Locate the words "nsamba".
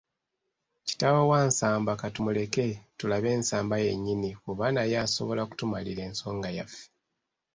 1.47-1.91, 3.41-3.75